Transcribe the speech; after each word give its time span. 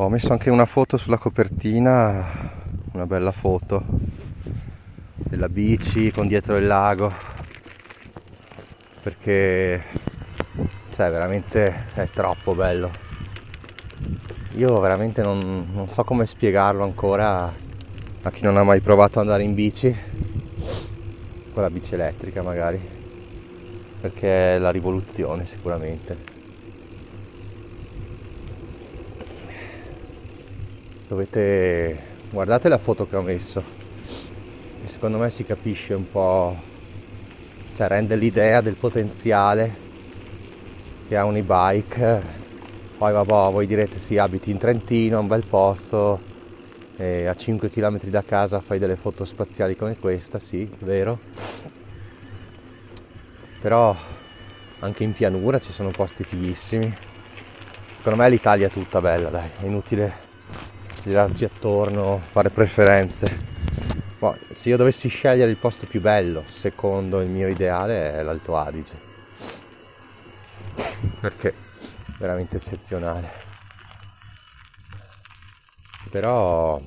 Ho 0.00 0.08
messo 0.08 0.30
anche 0.30 0.48
una 0.48 0.64
foto 0.64 0.96
sulla 0.96 1.18
copertina, 1.18 2.24
una 2.92 3.04
bella 3.04 3.32
foto 3.32 3.82
della 5.16 5.48
bici 5.48 6.12
con 6.12 6.28
dietro 6.28 6.56
il 6.56 6.68
lago. 6.68 7.12
Perché 9.02 9.82
cioè 10.90 11.10
veramente 11.10 11.86
è 11.94 12.08
troppo 12.10 12.54
bello. 12.54 12.92
Io 14.54 14.78
veramente 14.78 15.20
non, 15.20 15.66
non 15.72 15.88
so 15.88 16.04
come 16.04 16.26
spiegarlo 16.26 16.84
ancora 16.84 17.52
a 18.22 18.30
chi 18.30 18.44
non 18.44 18.56
ha 18.56 18.62
mai 18.62 18.78
provato 18.78 19.18
ad 19.18 19.24
andare 19.24 19.42
in 19.42 19.54
bici, 19.54 19.92
con 21.52 21.60
la 21.60 21.70
bici 21.70 21.94
elettrica 21.94 22.40
magari, 22.40 22.80
perché 24.00 24.54
è 24.54 24.58
la 24.58 24.70
rivoluzione 24.70 25.44
sicuramente. 25.48 26.37
Dovete 31.08 31.98
guardate 32.30 32.68
la 32.68 32.76
foto 32.76 33.08
che 33.08 33.16
ho 33.16 33.22
messo, 33.22 33.64
e 34.84 34.88
secondo 34.88 35.16
me 35.16 35.30
si 35.30 35.42
capisce 35.42 35.94
un 35.94 36.10
po', 36.10 36.54
cioè 37.74 37.88
rende 37.88 38.14
l'idea 38.14 38.60
del 38.60 38.74
potenziale 38.74 39.74
che 41.08 41.16
ha 41.16 41.24
un 41.24 41.36
e-bike. 41.36 42.22
Poi 42.98 43.12
vabbè, 43.12 43.50
voi 43.50 43.66
direte 43.66 43.98
sì, 44.00 44.18
abiti 44.18 44.50
in 44.50 44.58
Trentino, 44.58 45.20
un 45.20 45.28
bel 45.28 45.46
posto, 45.46 46.20
a 46.98 47.34
5 47.34 47.70
km 47.70 48.00
da 48.08 48.22
casa 48.22 48.60
fai 48.60 48.78
delle 48.78 48.96
foto 48.96 49.24
spaziali 49.24 49.76
come 49.76 49.96
questa, 49.96 50.38
sì, 50.38 50.70
vero. 50.80 51.18
Però 53.62 53.96
anche 54.80 55.04
in 55.04 55.14
pianura 55.14 55.58
ci 55.58 55.72
sono 55.72 55.88
posti 55.88 56.22
fighissimi. 56.22 56.94
Secondo 57.96 58.18
me 58.18 58.28
l'Italia 58.28 58.66
è 58.66 58.70
tutta 58.70 59.00
bella, 59.00 59.30
dai, 59.30 59.48
è 59.58 59.64
inutile 59.64 60.26
girarci 61.02 61.44
attorno, 61.44 62.20
fare 62.30 62.50
preferenze. 62.50 63.26
Boh, 64.18 64.36
se 64.50 64.68
io 64.68 64.76
dovessi 64.76 65.08
scegliere 65.08 65.50
il 65.50 65.58
posto 65.58 65.86
più 65.86 66.00
bello, 66.00 66.42
secondo 66.46 67.20
il 67.20 67.28
mio 67.28 67.48
ideale, 67.48 68.12
è 68.14 68.22
l'Alto 68.22 68.56
Adige. 68.56 69.06
Perché 71.20 71.48
è 71.48 71.54
veramente 72.18 72.56
eccezionale 72.56 73.46
però 76.08 76.80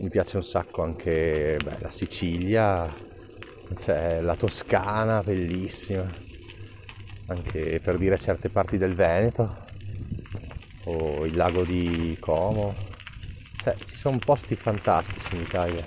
mi 0.00 0.10
piace 0.10 0.36
un 0.36 0.42
sacco 0.42 0.82
anche 0.82 1.58
beh, 1.62 1.78
la 1.80 1.90
Sicilia, 1.90 2.92
c'è 3.74 4.20
la 4.20 4.36
Toscana, 4.36 5.22
bellissima, 5.22 6.06
anche 7.26 7.80
per 7.82 7.96
dire 7.96 8.18
certe 8.18 8.48
parti 8.48 8.78
del 8.78 8.94
Veneto, 8.94 9.64
o 10.84 11.24
il 11.24 11.36
lago 11.36 11.64
di 11.64 12.16
Como, 12.20 12.74
cioè 13.58 13.76
ci 13.84 13.96
sono 13.96 14.18
posti 14.18 14.56
fantastici 14.56 15.34
in 15.34 15.42
Italia 15.42 15.84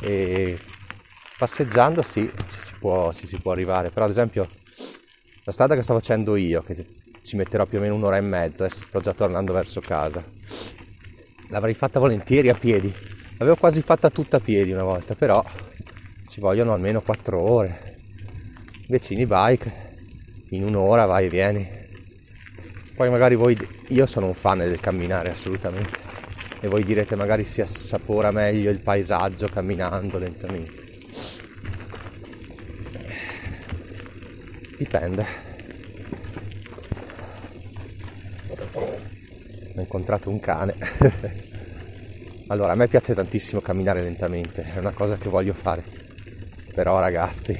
e 0.00 0.58
passeggiando 1.38 2.02
sì, 2.02 2.30
ci 2.50 2.60
si 2.60 2.72
può, 2.78 3.12
ci 3.12 3.26
si 3.26 3.38
può 3.38 3.52
arrivare, 3.52 3.90
però 3.90 4.04
ad 4.04 4.10
esempio 4.10 4.48
la 5.44 5.52
strada 5.52 5.74
che 5.74 5.82
sto 5.82 5.94
facendo 5.94 6.36
io, 6.36 6.62
che 6.62 6.86
ci 7.22 7.36
metterò 7.36 7.66
più 7.66 7.78
o 7.78 7.80
meno 7.80 7.94
un'ora 7.94 8.16
e 8.16 8.22
mezza, 8.22 8.64
adesso 8.64 8.82
sto 8.82 9.00
già 9.00 9.12
tornando 9.12 9.52
verso 9.52 9.80
casa, 9.80 10.22
l'avrei 11.48 11.74
fatta 11.74 11.98
volentieri 11.98 12.48
a 12.48 12.54
piedi. 12.54 12.94
L'avevo 13.38 13.56
quasi 13.56 13.82
fatta 13.82 14.10
tutta 14.10 14.38
a 14.38 14.40
piedi 14.40 14.72
una 14.72 14.82
volta, 14.82 15.14
però 15.14 15.44
ci 16.28 16.40
vogliono 16.40 16.72
almeno 16.72 17.00
4 17.00 17.40
ore. 17.40 17.96
Invece 18.82 19.14
in 19.14 19.20
e-bike 19.20 19.94
in 20.50 20.64
un'ora 20.64 21.06
vai 21.06 21.26
e 21.26 21.28
vieni. 21.28 21.68
Poi 22.96 23.10
magari 23.10 23.36
voi, 23.36 23.56
io 23.88 24.06
sono 24.06 24.26
un 24.26 24.34
fan 24.34 24.58
del 24.58 24.80
camminare 24.80 25.30
assolutamente, 25.30 25.98
e 26.60 26.68
voi 26.68 26.84
direte 26.84 27.14
magari 27.16 27.44
si 27.44 27.60
assapora 27.60 28.30
meglio 28.30 28.70
il 28.70 28.80
paesaggio 28.80 29.48
camminando 29.48 30.18
lentamente. 30.18 30.86
Dipende. 34.76 35.46
ho 39.78 39.80
incontrato 39.80 40.28
un 40.28 40.40
cane. 40.40 40.74
allora, 42.48 42.72
a 42.72 42.74
me 42.74 42.88
piace 42.88 43.14
tantissimo 43.14 43.60
camminare 43.60 44.02
lentamente, 44.02 44.62
è 44.62 44.78
una 44.78 44.92
cosa 44.92 45.16
che 45.16 45.28
voglio 45.28 45.52
fare. 45.54 45.84
Però 46.74 46.98
ragazzi, 46.98 47.56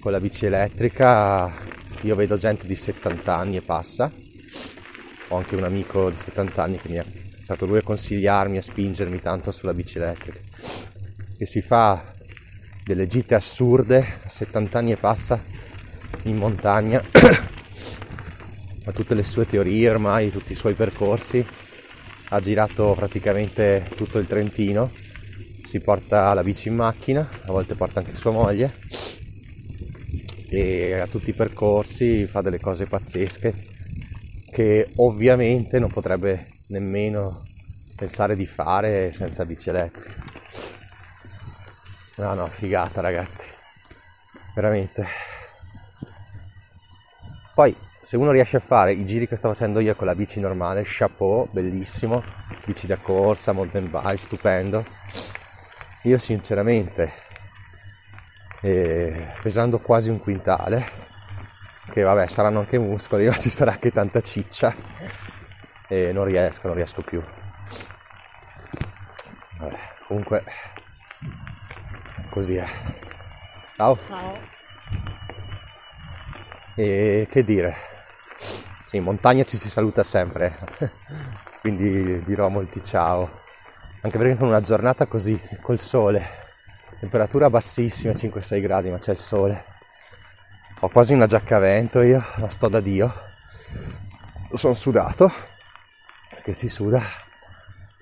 con 0.00 0.12
la 0.12 0.20
bici 0.20 0.46
elettrica 0.46 1.52
io 2.02 2.14
vedo 2.14 2.36
gente 2.36 2.66
di 2.66 2.74
70 2.74 3.36
anni 3.36 3.56
e 3.56 3.62
passa. 3.62 4.10
Ho 5.28 5.36
anche 5.36 5.54
un 5.54 5.64
amico 5.64 6.10
di 6.10 6.16
70 6.16 6.62
anni 6.62 6.78
che 6.78 6.88
mi 6.88 6.98
è 7.42 7.44
stato 7.44 7.66
lui 7.66 7.78
a 7.78 7.82
consigliarmi, 7.82 8.58
a 8.58 8.62
spingermi 8.62 9.18
tanto 9.18 9.50
sulla 9.50 9.74
bici 9.74 9.98
elettrica. 9.98 10.38
Che 11.36 11.44
si 11.44 11.60
fa 11.60 12.12
delle 12.84 13.08
gite 13.08 13.34
assurde 13.34 14.20
a 14.22 14.28
70 14.28 14.78
anni 14.78 14.92
e 14.92 14.96
passa 14.96 15.42
in 16.22 16.36
montagna. 16.36 17.02
Ha 18.84 18.90
tutte 18.90 19.14
le 19.14 19.22
sue 19.22 19.46
teorie 19.46 19.90
ormai, 19.90 20.32
tutti 20.32 20.54
i 20.54 20.56
suoi 20.56 20.74
percorsi, 20.74 21.46
ha 22.30 22.40
girato 22.40 22.94
praticamente 22.96 23.88
tutto 23.94 24.18
il 24.18 24.26
Trentino, 24.26 24.90
si 25.64 25.78
porta 25.78 26.34
la 26.34 26.42
bici 26.42 26.66
in 26.66 26.74
macchina, 26.74 27.28
a 27.44 27.52
volte 27.52 27.76
porta 27.76 28.00
anche 28.00 28.16
sua 28.16 28.32
moglie. 28.32 28.74
E 30.48 30.94
a 30.94 31.06
tutti 31.06 31.30
i 31.30 31.32
percorsi 31.32 32.26
fa 32.26 32.40
delle 32.40 32.58
cose 32.58 32.86
pazzesche 32.86 33.54
che 34.50 34.88
ovviamente 34.96 35.78
non 35.78 35.88
potrebbe 35.88 36.51
nemmeno 36.72 37.44
pensare 37.94 38.34
di 38.34 38.46
fare 38.46 39.12
senza 39.12 39.44
bici 39.44 39.68
elettrica. 39.68 40.24
No, 42.16 42.34
no, 42.34 42.48
figata 42.48 43.00
ragazzi, 43.00 43.46
veramente. 44.54 45.06
Poi 47.54 47.76
se 48.00 48.16
uno 48.16 48.32
riesce 48.32 48.56
a 48.56 48.60
fare 48.60 48.92
i 48.92 49.04
giri 49.04 49.28
che 49.28 49.36
sto 49.36 49.48
facendo 49.48 49.80
io 49.80 49.94
con 49.94 50.06
la 50.06 50.14
bici 50.14 50.40
normale, 50.40 50.82
chapeau, 50.84 51.46
bellissimo, 51.50 52.22
bici 52.64 52.86
da 52.86 52.96
corsa, 52.96 53.52
mountain 53.52 53.90
bike, 53.90 54.16
stupendo. 54.16 54.84
Io 56.04 56.18
sinceramente, 56.18 57.12
eh, 58.62 59.26
pesando 59.42 59.78
quasi 59.78 60.08
un 60.08 60.18
quintale, 60.18 61.10
che 61.90 62.00
vabbè 62.00 62.26
saranno 62.28 62.60
anche 62.60 62.78
muscoli, 62.78 63.26
ma 63.28 63.36
ci 63.36 63.50
sarà 63.50 63.72
anche 63.72 63.92
tanta 63.92 64.22
ciccia, 64.22 64.74
e 65.92 66.10
non 66.10 66.24
riesco, 66.24 66.68
non 66.68 66.76
riesco 66.76 67.02
più. 67.02 67.22
Vabbè, 69.58 69.78
comunque, 70.06 70.42
così 72.30 72.54
è. 72.54 72.66
Ciao. 73.76 73.98
Ciao. 74.06 74.38
E 76.76 77.28
che 77.30 77.44
dire, 77.44 77.76
sì, 78.86 78.96
in 78.96 79.02
montagna 79.02 79.44
ci 79.44 79.58
si 79.58 79.68
saluta 79.68 80.02
sempre, 80.02 80.58
quindi 81.60 82.24
dirò 82.24 82.48
molti 82.48 82.82
ciao. 82.82 83.40
Anche 84.00 84.16
perché 84.16 84.36
con 84.36 84.48
una 84.48 84.62
giornata 84.62 85.04
così, 85.04 85.38
col 85.60 85.78
sole, 85.78 86.26
temperatura 87.00 87.50
bassissima, 87.50 88.12
5-6 88.12 88.60
gradi, 88.62 88.88
ma 88.88 88.96
c'è 88.96 89.10
il 89.10 89.18
sole. 89.18 89.64
Ho 90.80 90.88
quasi 90.88 91.12
una 91.12 91.26
giacca 91.26 91.56
a 91.56 91.60
vento 91.60 92.00
io, 92.00 92.24
ma 92.36 92.48
sto 92.48 92.68
da 92.68 92.80
Dio. 92.80 93.12
Sono 94.54 94.74
sudato, 94.74 95.50
perché 96.42 96.54
si 96.54 96.68
suda. 96.68 97.00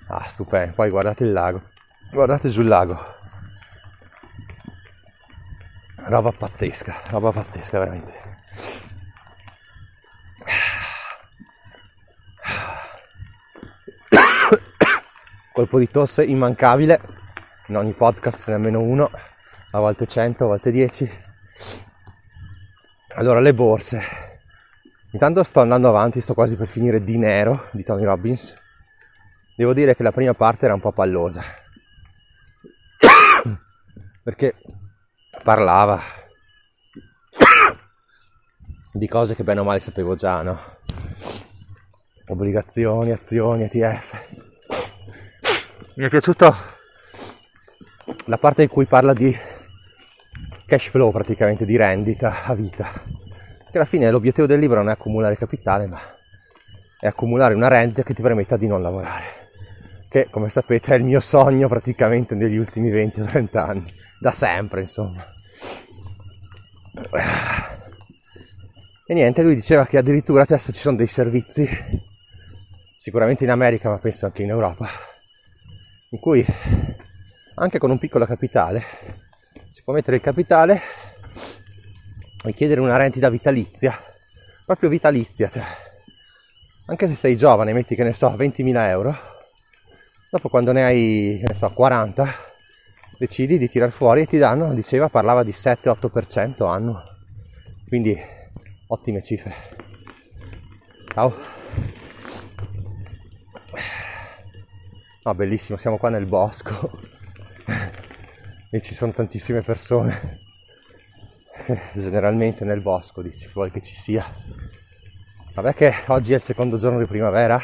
Ah, 0.07 0.27
stupendo. 0.27 0.73
Poi 0.73 0.89
guardate 0.89 1.25
il 1.25 1.33
lago, 1.33 1.63
guardate 2.11 2.49
giù 2.49 2.63
il 2.63 2.69
lago. 2.69 2.99
Roba 5.97 6.33
pazzesca, 6.33 7.03
roba 7.11 7.31
pazzesca 7.31 7.79
veramente. 7.79 8.29
Colpo 15.53 15.79
di 15.79 15.91
tosse 15.91 16.25
immancabile, 16.25 16.99
in 17.67 17.77
ogni 17.77 17.93
podcast 17.93 18.49
nemmeno 18.49 18.81
uno, 18.81 19.11
a 19.73 19.79
volte 19.79 20.07
100, 20.07 20.45
a 20.45 20.47
volte 20.47 20.71
10. 20.71 21.29
Allora 23.17 23.41
le 23.41 23.53
borse. 23.53 24.30
Intanto 25.13 25.43
sto 25.43 25.61
andando 25.61 25.89
avanti, 25.89 26.21
sto 26.21 26.35
quasi 26.35 26.55
per 26.55 26.69
finire 26.69 27.03
Di 27.03 27.19
Nero 27.19 27.69
di 27.73 27.83
Tony 27.83 28.05
Robbins. 28.05 28.57
Devo 29.57 29.75
dire 29.75 29.97
che 29.97 30.05
la 30.05 30.13
prima 30.13 30.35
parte 30.35 30.67
era 30.67 30.75
un 30.75 30.81
po' 30.81 30.93
pallosa. 30.93 31.43
Perché 34.23 34.55
parlava 35.43 36.01
di 38.93 39.09
cose 39.09 39.35
che 39.35 39.43
bene 39.43 39.61
o 39.61 39.65
male 39.65 39.81
sapevo 39.81 40.15
già, 40.15 40.43
no? 40.43 40.79
Obbligazioni, 42.27 43.11
azioni, 43.11 43.65
ETF. 43.65 44.27
Mi 45.97 46.05
è 46.05 46.09
piaciuto 46.09 46.55
la 48.27 48.39
parte 48.39 48.63
in 48.63 48.69
cui 48.69 48.87
parla 48.87 49.13
di 49.13 49.37
cash 50.67 50.89
flow 50.89 51.11
praticamente, 51.11 51.65
di 51.65 51.77
rendita 51.77 52.45
a 52.45 52.55
vita 52.55 53.19
che 53.71 53.79
alla 53.79 53.87
fine 53.87 54.11
l'obiettivo 54.11 54.47
del 54.47 54.59
libro 54.59 54.79
non 54.79 54.89
è 54.89 54.93
accumulare 54.93 55.37
capitale, 55.37 55.87
ma 55.87 55.99
è 56.99 57.07
accumulare 57.07 57.55
una 57.55 57.69
rendita 57.69 58.03
che 58.03 58.15
ti 58.15 58.23
permetta 58.23 58.57
di 58.57 58.67
non 58.67 58.83
lavorare. 58.83 59.39
Che, 60.09 60.29
come 60.29 60.49
sapete, 60.49 60.93
è 60.93 60.97
il 60.99 61.05
mio 61.05 61.21
sogno 61.21 61.69
praticamente 61.69 62.35
negli 62.35 62.57
ultimi 62.57 62.91
20 62.91 63.21
o 63.21 63.25
30 63.25 63.65
anni, 63.65 63.95
da 64.19 64.33
sempre, 64.33 64.81
insomma. 64.81 65.25
E 69.07 69.15
niente, 69.15 69.43
lui 69.43 69.55
diceva 69.55 69.87
che 69.87 69.99
addirittura 69.99 70.43
adesso 70.43 70.73
ci 70.73 70.81
sono 70.81 70.97
dei 70.97 71.07
servizi, 71.07 71.69
sicuramente 72.97 73.45
in 73.45 73.51
America, 73.51 73.89
ma 73.89 73.99
penso 73.99 74.27
anche 74.27 74.43
in 74.43 74.51
Europa, 74.51 74.89
in 76.11 76.19
cui 76.19 76.45
anche 77.55 77.79
con 77.79 77.91
un 77.91 77.99
piccolo 77.99 78.27
capitale 78.27 78.83
si 79.71 79.83
può 79.83 79.93
mettere 79.93 80.17
il 80.17 80.23
capitale 80.23 80.81
e 82.45 82.53
chiedere 82.53 82.81
una 82.81 82.97
rendita 82.97 83.29
vitalizia, 83.29 84.01
proprio 84.65 84.89
vitalizia, 84.89 85.49
cioè 85.49 85.65
anche 86.87 87.07
se 87.07 87.15
sei 87.15 87.37
giovane, 87.37 87.73
metti 87.73 87.95
che 87.95 88.03
ne 88.03 88.13
so 88.13 88.31
20.000 88.31 88.89
euro, 88.89 89.17
dopo 90.31 90.49
quando 90.49 90.73
ne 90.73 90.85
hai, 90.85 91.37
che 91.41 91.47
ne 91.47 91.55
so, 91.55 91.71
40, 91.71 92.27
decidi 93.19 93.59
di 93.59 93.69
tirar 93.69 93.91
fuori 93.91 94.23
e 94.23 94.27
ti 94.27 94.39
danno, 94.39 94.73
diceva, 94.75 95.09
parlava 95.09 95.45
di 95.45 95.53
7-8% 95.53 96.69
annuo, 96.69 97.03
quindi 97.87 98.19
ottime 98.89 99.23
cifre. 99.23 99.55
Ciao. 101.13 101.59
No, 105.23 105.35
bellissimo, 105.35 105.77
siamo 105.77 105.99
qua 105.99 106.09
nel 106.09 106.27
bosco 106.27 106.99
e 108.71 108.81
ci 108.81 108.95
sono 108.95 109.13
tantissime 109.13 109.61
persone 109.61 110.49
generalmente 111.95 112.65
nel 112.65 112.81
bosco 112.81 113.23
dici 113.23 113.49
vuoi 113.53 113.71
che 113.71 113.81
ci 113.81 113.95
sia? 113.95 114.25
Vabbè 115.55 115.75
che 115.75 115.93
oggi 116.07 116.33
è 116.33 116.37
il 116.37 116.43
secondo 116.43 116.77
giorno 116.77 116.99
di 116.99 117.07
primavera 117.07 117.61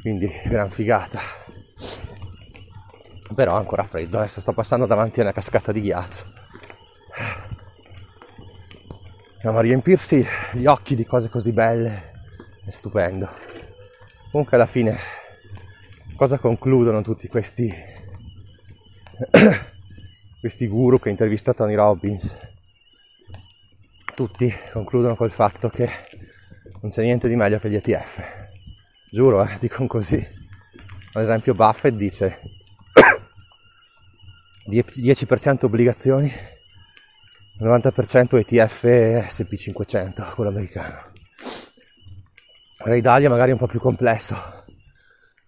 quindi 0.00 0.30
gran 0.44 0.70
figata. 0.70 1.18
Però 3.34 3.56
ancora 3.56 3.82
freddo 3.82 4.18
adesso 4.18 4.40
sto 4.40 4.52
passando 4.52 4.86
davanti 4.86 5.18
a 5.18 5.24
una 5.24 5.32
cascata 5.32 5.72
di 5.72 5.80
ghiaccio. 5.80 6.24
Ma 9.42 9.60
riempirsi 9.60 10.24
gli 10.52 10.66
occhi 10.66 10.94
di 10.94 11.04
cose 11.04 11.28
così 11.28 11.52
belle 11.52 12.12
è 12.64 12.70
stupendo. 12.70 13.28
Comunque 14.30 14.56
alla 14.56 14.66
fine 14.66 14.96
cosa 16.16 16.38
concludono 16.38 17.02
tutti 17.02 17.26
questi 17.28 17.72
questi 20.40 20.68
guru 20.68 21.00
che 21.00 21.08
ha 21.08 21.10
intervistato 21.10 21.64
Tony 21.64 21.74
Robbins 21.74 22.32
tutti 24.16 24.50
concludono 24.72 25.14
col 25.14 25.30
fatto 25.30 25.68
che 25.68 25.90
non 26.80 26.90
c'è 26.90 27.02
niente 27.02 27.28
di 27.28 27.36
meglio 27.36 27.58
che 27.58 27.68
gli 27.68 27.74
ETF. 27.74 28.22
Giuro, 29.10 29.44
eh, 29.44 29.58
dicono 29.60 29.86
così. 29.86 30.16
Ad 31.12 31.22
esempio 31.22 31.52
Buffett 31.52 31.94
dice 31.94 32.40
10% 34.66 35.66
obbligazioni, 35.66 36.32
90% 37.60 38.38
ETF 38.38 38.84
SP500, 38.84 40.34
quello 40.34 40.50
americano. 40.50 41.12
Ray 42.78 43.02
Dalio 43.02 43.28
magari 43.28 43.50
è 43.50 43.52
un 43.52 43.58
po' 43.58 43.66
più 43.66 43.80
complesso, 43.80 44.34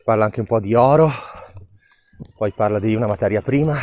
parla 0.04 0.26
anche 0.26 0.40
un 0.40 0.46
po' 0.46 0.60
di 0.60 0.74
oro, 0.74 1.10
poi 2.36 2.52
parla 2.52 2.78
di 2.78 2.94
una 2.94 3.06
materia 3.06 3.40
prima, 3.40 3.78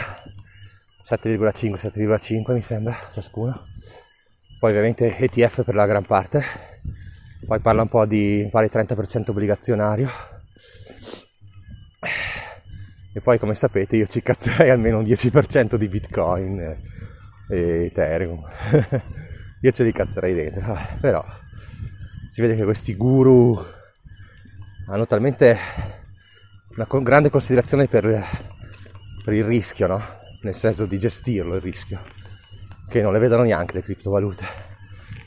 7,5, 1.03 1.73
7,5 1.73 2.53
mi 2.53 2.61
sembra 2.61 2.95
ciascuno 3.11 3.65
poi 4.59 4.71
ovviamente 4.71 5.17
ETF 5.17 5.63
per 5.63 5.75
la 5.75 5.85
gran 5.85 6.05
parte, 6.05 6.43
poi 7.45 7.59
parla 7.59 7.81
un 7.81 7.89
po' 7.89 8.05
di 8.05 8.47
pari 8.49 8.69
30% 8.71 9.31
obbligazionario. 9.31 10.09
E 13.13 13.21
poi 13.21 13.39
come 13.39 13.55
sapete 13.55 13.95
io 13.95 14.07
ci 14.07 14.21
cazzerei 14.21 14.69
almeno 14.69 14.99
un 14.99 15.03
10% 15.03 15.75
di 15.75 15.87
Bitcoin 15.87 16.59
e 17.49 17.85
Ethereum, 17.85 18.41
io 19.61 19.71
ce 19.71 19.83
li 19.83 19.91
cazzerei 19.91 20.33
dentro, 20.33 20.77
però 20.99 21.23
si 22.31 22.41
vede 22.41 22.55
che 22.55 22.63
questi 22.63 22.95
guru 22.95 23.57
hanno 24.87 25.05
talmente 25.05 25.57
una 26.75 26.87
grande 27.01 27.29
considerazione 27.29 27.87
per, 27.87 28.03
per 29.23 29.33
il 29.33 29.45
rischio, 29.45 29.87
no? 29.87 30.01
nel 30.41 30.55
senso 30.55 30.85
di 30.85 30.97
gestirlo 30.99 31.55
il 31.55 31.61
rischio 31.61 32.14
che 32.87 33.01
non 33.01 33.13
le 33.13 33.19
vedono 33.19 33.43
neanche 33.43 33.75
le 33.75 33.83
criptovalute. 33.83 34.45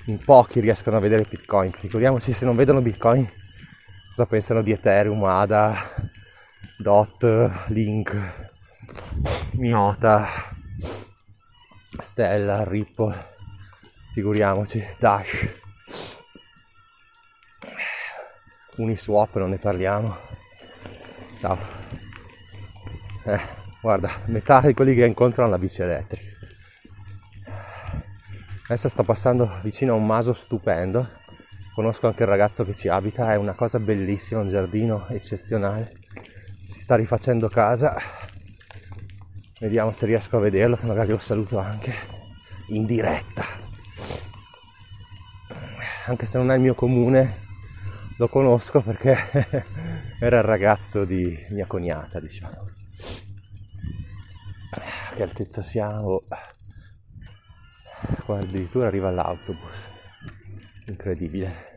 In 0.06 0.19
pochi 0.25 0.60
riescono 0.60 0.96
a 0.96 1.00
vedere 1.00 1.26
Bitcoin. 1.28 1.72
Figuriamoci 1.72 2.32
se 2.32 2.44
non 2.44 2.56
vedono 2.56 2.81
Bitcoin 2.81 3.28
cosa 4.19 4.31
pensano 4.31 4.62
di 4.62 4.72
Ethereum, 4.72 5.22
ADA, 5.22 5.94
DOT, 6.76 7.66
Link, 7.69 8.50
Miota, 9.52 10.26
Stella, 12.00 12.64
Ripple. 12.64 13.37
Figuriamoci, 14.12 14.84
Dash. 14.99 15.54
Uniswap 18.78 19.37
non 19.37 19.50
ne 19.50 19.58
parliamo. 19.58 20.16
Ciao. 21.38 21.58
Eh, 23.25 23.40
guarda, 23.81 24.11
metà 24.25 24.62
di 24.62 24.75
quelli 24.75 24.96
che 24.96 25.06
incontrano 25.06 25.50
la 25.50 25.58
bici 25.58 25.82
elettrica. 25.82 26.38
Adesso 28.68 28.90
sto 28.90 29.02
passando 29.02 29.50
vicino 29.62 29.94
a 29.94 29.96
un 29.96 30.04
maso 30.04 30.34
stupendo. 30.34 31.08
Conosco 31.74 32.06
anche 32.06 32.24
il 32.24 32.28
ragazzo 32.28 32.66
che 32.66 32.74
ci 32.74 32.86
abita, 32.88 33.32
è 33.32 33.37
una 33.37 33.54
cosa 33.54 33.80
bellissima, 33.80 34.42
un 34.42 34.48
giardino 34.50 35.08
eccezionale. 35.08 35.90
Si 36.68 36.82
sta 36.82 36.94
rifacendo 36.94 37.48
casa. 37.48 37.96
Vediamo 39.58 39.92
se 39.92 40.04
riesco 40.04 40.37
a 40.37 40.40
vederlo, 40.40 40.78
magari 40.82 41.12
lo 41.12 41.18
saluto 41.18 41.58
anche 41.58 41.94
in 42.66 42.84
diretta. 42.84 43.42
Anche 46.04 46.26
se 46.26 46.37
non 46.37 46.50
è 46.50 46.56
il 46.56 46.60
mio 46.60 46.75
comune, 46.75 47.46
lo 48.18 48.28
conosco 48.28 48.82
perché 48.82 49.16
era 50.20 50.38
il 50.38 50.44
ragazzo 50.44 51.06
di 51.06 51.34
mia 51.48 51.64
cognata, 51.64 52.20
diciamo. 52.20 52.68
Che 55.14 55.22
altezza 55.22 55.62
siamo? 55.62 56.22
Qua 58.25 58.38
addirittura 58.38 58.87
arriva 58.87 59.11
l'autobus. 59.11 59.88
Incredibile. 60.87 61.76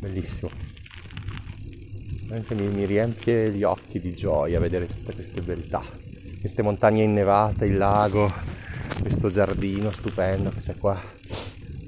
Bellissimo. 0.00 0.50
Anche 2.30 2.54
mi, 2.54 2.68
mi 2.68 2.84
riempie 2.84 3.50
gli 3.50 3.62
occhi 3.62 4.00
di 4.00 4.14
gioia 4.14 4.60
vedere 4.60 4.86
tutte 4.86 5.14
queste 5.14 5.40
beltà. 5.40 5.82
Queste 6.40 6.62
montagne 6.62 7.02
innevate 7.02 7.64
il 7.64 7.76
lago 7.76 8.28
questo 9.00 9.28
giardino 9.28 9.90
stupendo 9.90 10.50
che 10.50 10.60
c'è 10.60 10.76
qua 10.76 11.17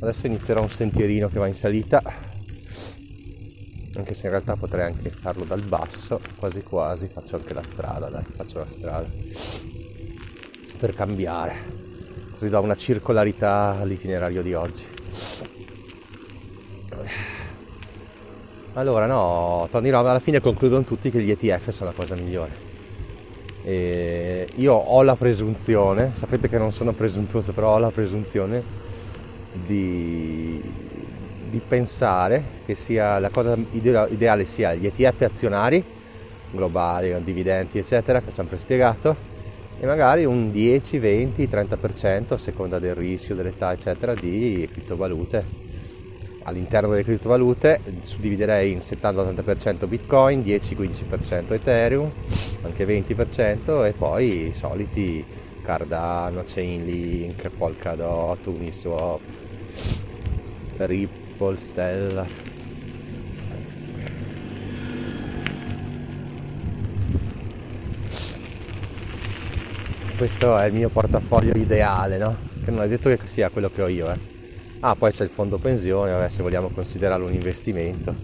adesso 0.00 0.26
inizierò 0.26 0.62
un 0.62 0.70
sentierino 0.70 1.28
che 1.28 1.38
va 1.38 1.46
in 1.46 1.54
salita. 1.54 2.02
Anche 3.96 4.14
se 4.14 4.26
in 4.26 4.30
realtà 4.30 4.56
potrei 4.56 4.86
anche 4.86 5.10
farlo 5.10 5.44
dal 5.44 5.62
basso 5.62 6.20
quasi 6.36 6.62
quasi 6.62 7.08
faccio 7.08 7.36
anche 7.36 7.52
la 7.52 7.62
strada 7.62 8.08
dai 8.08 8.22
faccio 8.36 8.58
la 8.58 8.68
strada 8.68 9.06
per 10.78 10.94
cambiare. 10.94 11.78
Così 12.32 12.48
do 12.48 12.60
una 12.60 12.76
circolarità 12.76 13.76
all'itinerario 13.80 14.42
di 14.42 14.54
oggi. 14.54 14.82
Allora 18.74 19.06
no 19.06 19.68
Tony 19.70 19.90
Robbins 19.90 20.10
alla 20.10 20.20
fine 20.20 20.40
concludono 20.40 20.84
tutti 20.84 21.10
che 21.10 21.20
gli 21.20 21.30
ETF 21.30 21.70
sono 21.70 21.90
la 21.90 21.96
cosa 21.96 22.14
migliore. 22.14 22.68
E 23.62 24.48
io 24.54 24.72
ho 24.72 25.02
la 25.02 25.16
presunzione 25.16 26.12
sapete 26.14 26.48
che 26.48 26.56
non 26.56 26.72
sono 26.72 26.92
presuntuoso 26.92 27.52
però 27.52 27.74
ho 27.74 27.78
la 27.78 27.90
presunzione 27.90 28.88
di, 29.52 30.62
di 31.50 31.60
pensare 31.66 32.42
che 32.66 32.74
sia 32.74 33.18
la 33.18 33.30
cosa 33.30 33.56
ideale 33.72 34.44
sia 34.44 34.74
gli 34.74 34.86
ETF 34.86 35.22
azionari 35.22 35.84
globali, 36.50 37.14
dividendi 37.22 37.78
eccetera, 37.78 38.20
che 38.20 38.30
ho 38.30 38.32
sempre 38.32 38.58
spiegato, 38.58 39.16
e 39.78 39.86
magari 39.86 40.24
un 40.24 40.50
10, 40.50 40.98
20, 40.98 41.48
30% 41.48 42.34
a 42.34 42.38
seconda 42.38 42.78
del 42.78 42.94
rischio, 42.94 43.34
dell'età 43.34 43.72
eccetera 43.72 44.14
di 44.14 44.68
criptovalute. 44.70 45.68
All'interno 46.42 46.90
delle 46.90 47.04
criptovalute 47.04 47.80
suddividerei 48.02 48.72
in 48.72 48.78
70-80% 48.78 49.86
Bitcoin, 49.86 50.40
10-15% 50.40 51.52
Ethereum, 51.52 52.10
anche 52.62 52.86
20% 52.86 53.86
e 53.86 53.92
poi 53.92 54.48
i 54.48 54.54
soliti 54.54 55.24
Cardano, 55.62 56.42
Chainlink, 56.46 57.48
Polkadot, 57.50 58.46
Uniswap, 58.46 59.20
Ripple, 60.76 61.58
Stellar. 61.58 62.26
Questo 70.16 70.58
è 70.58 70.66
il 70.66 70.74
mio 70.74 70.90
portafoglio 70.90 71.56
ideale, 71.56 72.18
no? 72.18 72.36
Che 72.62 72.70
non 72.70 72.82
è 72.82 72.88
detto 72.88 73.08
che 73.08 73.26
sia 73.26 73.48
quello 73.48 73.70
che 73.70 73.82
ho 73.82 73.88
io, 73.88 74.12
eh. 74.12 74.18
Ah, 74.80 74.94
poi 74.94 75.12
c'è 75.12 75.24
il 75.24 75.30
fondo 75.30 75.58
pensione, 75.58 76.12
vabbè, 76.12 76.28
se 76.28 76.42
vogliamo 76.42 76.68
considerarlo 76.68 77.26
un 77.26 77.34
investimento, 77.34 78.14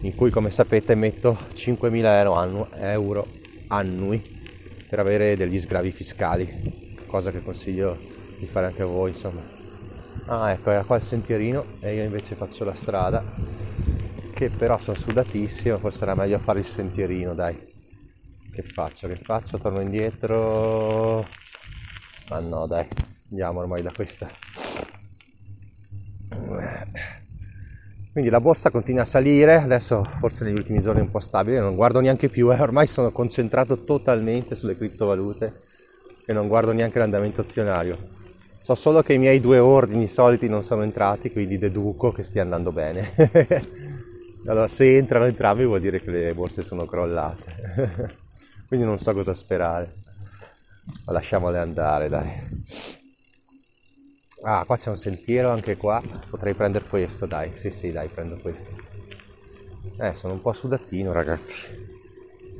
in 0.00 0.14
cui 0.14 0.30
come 0.30 0.50
sapete 0.50 0.94
metto 0.94 1.38
5.000 1.54 2.18
euro, 2.18 2.34
annu- 2.34 2.68
euro 2.76 3.26
annui 3.68 4.22
per 4.88 4.98
avere 4.98 5.36
degli 5.36 5.58
sgravi 5.58 5.90
fiscali, 5.90 6.94
cosa 7.06 7.30
che 7.30 7.42
consiglio 7.42 7.98
di 8.38 8.46
fare 8.46 8.66
anche 8.66 8.82
a 8.82 8.86
voi, 8.86 9.10
insomma. 9.10 9.55
Ah, 10.28 10.50
ecco, 10.50 10.70
era 10.70 10.84
qua 10.84 10.96
il 10.96 11.02
sentierino 11.02 11.64
e 11.80 11.94
io 11.94 12.02
invece 12.02 12.34
faccio 12.34 12.64
la 12.64 12.74
strada, 12.74 13.22
che 14.34 14.50
però 14.50 14.76
sono 14.78 14.96
sudatissimo, 14.96 15.78
forse 15.78 16.02
era 16.02 16.14
meglio 16.14 16.38
fare 16.38 16.58
il 16.58 16.64
sentierino, 16.64 17.34
dai. 17.34 17.56
Che 18.52 18.62
faccio? 18.62 19.06
Che 19.06 19.16
faccio? 19.22 19.58
Torno 19.58 19.80
indietro? 19.80 21.26
Ma 22.28 22.40
no, 22.40 22.66
dai, 22.66 22.86
andiamo 23.30 23.60
ormai 23.60 23.82
da 23.82 23.92
questa. 23.92 24.28
Quindi 28.12 28.30
la 28.30 28.40
borsa 28.40 28.70
continua 28.70 29.02
a 29.02 29.04
salire, 29.04 29.56
adesso 29.56 30.02
forse 30.18 30.44
negli 30.44 30.56
ultimi 30.56 30.80
giorni 30.80 31.00
è 31.00 31.02
un 31.04 31.10
po' 31.10 31.20
stabile, 31.20 31.60
non 31.60 31.74
guardo 31.76 32.00
neanche 32.00 32.28
più, 32.30 32.50
eh, 32.52 32.60
ormai 32.60 32.86
sono 32.86 33.12
concentrato 33.12 33.84
totalmente 33.84 34.54
sulle 34.54 34.76
criptovalute 34.76 35.52
e 36.24 36.32
non 36.32 36.48
guardo 36.48 36.72
neanche 36.72 36.98
l'andamento 36.98 37.42
azionario. 37.42 38.15
So 38.66 38.74
solo 38.74 39.00
che 39.00 39.12
i 39.12 39.18
miei 39.18 39.38
due 39.38 39.60
ordini 39.60 40.08
soliti 40.08 40.48
non 40.48 40.64
sono 40.64 40.82
entrati, 40.82 41.30
quindi 41.30 41.56
deduco 41.56 42.10
che 42.10 42.24
stia 42.24 42.42
andando 42.42 42.72
bene. 42.72 43.14
allora 44.44 44.66
se 44.66 44.96
entrano 44.96 45.26
entrambi 45.26 45.64
vuol 45.64 45.78
dire 45.78 46.02
che 46.02 46.10
le 46.10 46.34
borse 46.34 46.64
sono 46.64 46.84
crollate. 46.84 48.16
quindi 48.66 48.84
non 48.84 48.98
so 48.98 49.12
cosa 49.12 49.34
sperare. 49.34 49.94
Ma 51.04 51.12
lasciamole 51.12 51.58
andare, 51.58 52.08
dai. 52.08 52.28
Ah, 54.42 54.64
qua 54.64 54.76
c'è 54.76 54.90
un 54.90 54.98
sentiero 54.98 55.50
anche 55.50 55.76
qua. 55.76 56.02
Potrei 56.28 56.54
prendere 56.54 56.86
questo, 56.86 57.24
dai. 57.24 57.52
Sì, 57.54 57.70
sì, 57.70 57.92
dai, 57.92 58.08
prendo 58.08 58.36
questo. 58.38 58.72
Eh, 60.00 60.12
sono 60.16 60.32
un 60.32 60.40
po' 60.40 60.52
sudatino, 60.52 61.12
ragazzi. 61.12 61.60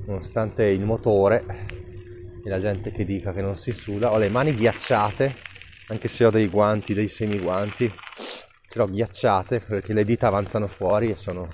Nonostante 0.07 0.67
il 0.67 0.83
motore 0.83 1.45
e 2.45 2.49
la 2.49 2.61
gente 2.61 2.93
che 2.93 3.05
dica 3.05 3.33
che 3.33 3.43
non 3.43 3.57
si 3.57 3.73
suda, 3.73 4.13
ho 4.13 4.19
le 4.19 4.29
mani 4.29 4.55
ghiacciate, 4.55 5.55
anche 5.89 6.09
se 6.09 6.25
ho 6.25 6.31
dei 6.31 6.49
guanti, 6.49 6.95
dei 6.95 7.09
semiguanti. 7.09 7.93
Ce 8.69 8.79
l'ho 8.79 8.91
ghiacciate 8.91 9.61
perché 9.61 9.93
le 9.93 10.05
dita 10.05 10.27
avanzano 10.27 10.67
fuori 10.67 11.11
e 11.11 11.17
sono 11.17 11.53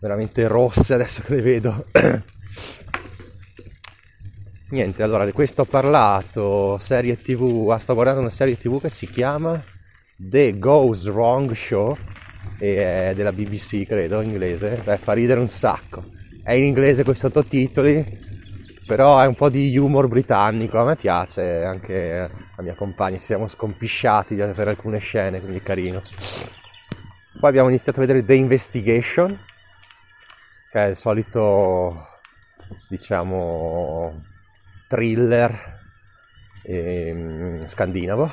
veramente 0.00 0.46
rosse 0.46 0.94
adesso 0.94 1.22
che 1.22 1.34
le 1.34 1.42
vedo. 1.42 1.86
Niente, 4.68 5.02
allora 5.04 5.24
di 5.24 5.30
questo 5.30 5.62
ho 5.62 5.64
parlato, 5.64 6.76
serie 6.78 7.16
tv, 7.20 7.70
ah, 7.70 7.78
sto 7.78 7.94
guardando 7.94 8.20
una 8.20 8.30
serie 8.30 8.58
tv 8.58 8.80
che 8.80 8.88
si 8.88 9.08
chiama 9.08 9.62
The 10.16 10.58
Goes 10.58 11.06
Wrong 11.06 11.52
Show, 11.52 11.96
e 12.58 13.10
è 13.10 13.14
della 13.14 13.32
BBC 13.32 13.86
credo, 13.86 14.20
inglese, 14.22 14.80
Beh, 14.82 14.96
fa 14.98 15.12
ridere 15.12 15.38
un 15.38 15.48
sacco. 15.48 16.04
È 16.42 16.52
in 16.52 16.64
inglese 16.64 17.04
con 17.04 17.12
i 17.12 17.16
sottotitoli, 17.16 18.04
però 18.86 19.18
è 19.18 19.26
un 19.26 19.34
po' 19.34 19.48
di 19.48 19.76
humor 19.76 20.06
britannico, 20.06 20.78
a 20.78 20.84
me 20.84 20.96
piace, 20.96 21.64
anche 21.64 22.30
a 22.56 22.62
mia 22.62 22.74
compagna, 22.74 23.18
siamo 23.18 23.48
scompisciati 23.48 24.36
per 24.36 24.68
alcune 24.68 24.98
scene, 24.98 25.40
quindi 25.40 25.58
è 25.58 25.62
carino. 25.62 26.02
Poi 27.38 27.50
abbiamo 27.50 27.68
iniziato 27.68 27.98
a 27.98 28.06
vedere 28.06 28.24
The 28.24 28.34
Investigation, 28.34 29.38
che 30.70 30.84
è 30.84 30.88
il 30.88 30.96
solito, 30.96 32.06
diciamo, 32.88 34.22
thriller 34.88 35.80
eh, 36.62 37.60
scandinavo. 37.66 38.32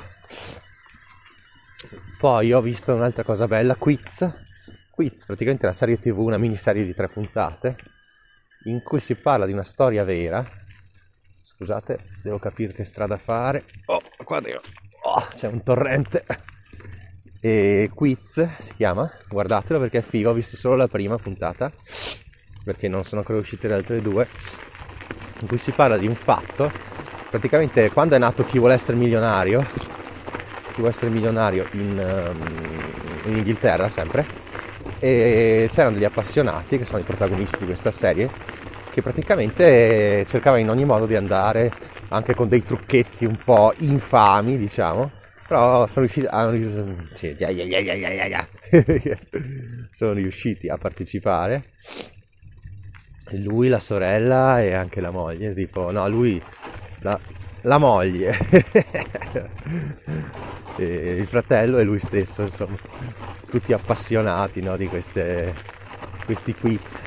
Poi 2.17 2.53
ho 2.53 2.61
visto 2.61 2.93
un'altra 2.93 3.23
cosa 3.23 3.47
bella, 3.47 3.75
Quiz. 3.75 4.31
Quiz, 4.89 5.25
praticamente 5.25 5.65
la 5.65 5.73
serie 5.73 5.99
tv, 5.99 6.19
una 6.19 6.37
miniserie 6.37 6.85
di 6.85 6.93
tre 6.93 7.09
puntate, 7.09 7.75
in 8.65 8.81
cui 8.83 8.99
si 8.99 9.15
parla 9.15 9.45
di 9.45 9.53
una 9.53 9.63
storia 9.63 10.03
vera. 10.03 10.43
Scusate, 11.41 11.99
devo 12.21 12.39
capire 12.39 12.73
che 12.73 12.83
strada 12.83 13.17
fare. 13.17 13.65
Oh, 13.85 14.01
qua 14.23 14.39
devo... 14.39 14.61
Oh, 15.03 15.27
c'è 15.35 15.47
un 15.47 15.63
torrente. 15.63 16.25
E 17.39 17.91
Quiz 17.93 18.47
si 18.59 18.73
chiama, 18.75 19.11
guardatelo 19.27 19.77
perché 19.77 19.97
è 19.97 20.01
figo, 20.01 20.29
ho 20.29 20.33
visto 20.33 20.55
solo 20.55 20.77
la 20.77 20.87
prima 20.87 21.17
puntata, 21.17 21.69
perché 22.63 22.87
non 22.87 23.03
sono 23.03 23.19
ancora 23.19 23.39
uscite 23.39 23.67
le 23.67 23.73
altre 23.73 24.01
due 24.01 24.27
in 25.41 25.47
cui 25.47 25.57
si 25.57 25.71
parla 25.71 25.97
di 25.97 26.07
un 26.07 26.15
fatto, 26.15 26.71
praticamente 27.29 27.91
quando 27.91 28.15
è 28.15 28.17
nato 28.17 28.45
chi 28.45 28.59
vuole 28.59 28.75
essere 28.75 28.95
milionario, 28.95 29.61
chi 29.61 30.75
vuole 30.77 30.91
essere 30.91 31.11
milionario 31.11 31.67
in, 31.73 32.31
um, 32.31 33.29
in 33.29 33.37
Inghilterra 33.37 33.89
sempre, 33.89 34.25
e 34.99 35.67
c'erano 35.69 35.95
degli 35.95 36.05
appassionati 36.05 36.77
che 36.77 36.85
sono 36.85 36.99
i 36.99 37.03
protagonisti 37.03 37.57
di 37.57 37.65
questa 37.65 37.91
serie 37.91 38.29
che 38.93 39.01
praticamente 39.01 40.23
cercavano 40.27 40.61
in 40.61 40.69
ogni 40.69 40.85
modo 40.85 41.07
di 41.07 41.15
andare 41.15 41.71
anche 42.09 42.35
con 42.35 42.47
dei 42.47 42.63
trucchetti 42.63 43.25
un 43.25 43.39
po' 43.43 43.73
infami 43.77 44.55
diciamo 44.55 45.21
però 45.53 45.87
sono 45.87 46.05
riusciti 46.05 46.27
a, 46.29 46.49
sì, 47.11 47.35
sono 49.93 50.13
riusciti 50.13 50.69
a 50.69 50.77
partecipare. 50.77 51.65
Lui, 53.31 53.67
la 53.67 53.79
sorella 53.79 54.61
e 54.61 54.73
anche 54.73 54.99
la 54.99 55.11
moglie, 55.11 55.53
tipo, 55.53 55.91
no, 55.91 56.09
lui, 56.09 56.41
la, 57.01 57.19
la 57.61 57.77
moglie, 57.77 58.35
il 60.77 61.27
fratello 61.27 61.77
e 61.77 61.83
lui 61.83 61.99
stesso, 61.99 62.41
insomma, 62.41 62.75
tutti 63.49 63.73
appassionati 63.73 64.61
no, 64.61 64.75
di 64.75 64.87
queste, 64.87 65.53
questi 66.25 66.55
quiz, 66.55 66.99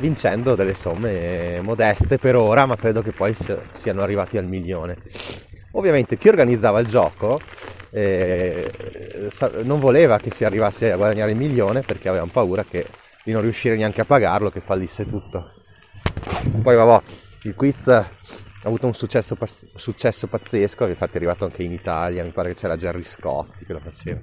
vincendo 0.00 0.54
delle 0.54 0.74
somme 0.74 1.60
modeste 1.60 2.18
per 2.18 2.34
ora, 2.34 2.66
ma 2.66 2.74
credo 2.74 3.02
che 3.02 3.12
poi 3.12 3.36
siano 3.72 4.02
arrivati 4.02 4.38
al 4.38 4.46
milione. 4.46 4.96
Ovviamente 5.72 6.16
chi 6.16 6.28
organizzava 6.28 6.80
il 6.80 6.86
gioco 6.86 7.38
eh, 7.90 8.72
non 9.62 9.78
voleva 9.78 10.18
che 10.18 10.30
si 10.30 10.44
arrivasse 10.44 10.90
a 10.90 10.96
guadagnare 10.96 11.30
il 11.30 11.36
milione 11.36 11.82
perché 11.82 12.08
avevano 12.08 12.30
paura 12.32 12.64
che 12.64 12.86
di 13.22 13.32
non 13.32 13.42
riuscire 13.42 13.76
neanche 13.76 14.00
a 14.00 14.04
pagarlo 14.04 14.50
che 14.50 14.60
fallisse 14.60 15.06
tutto. 15.06 15.52
Poi 16.62 16.74
vabbè, 16.74 17.02
il 17.42 17.54
quiz 17.54 17.88
ha 17.88 18.08
avuto 18.62 18.86
un 18.86 18.94
successo, 18.94 19.36
successo 19.74 20.26
pazzesco, 20.26 20.86
infatti 20.86 21.12
è 21.12 21.16
arrivato 21.16 21.44
anche 21.44 21.62
in 21.62 21.72
Italia, 21.72 22.24
mi 22.24 22.30
pare 22.30 22.50
che 22.50 22.60
c'era 22.60 22.76
Jerry 22.76 23.04
Scotti 23.04 23.64
che 23.64 23.72
lo 23.72 23.80
faceva. 23.80 24.20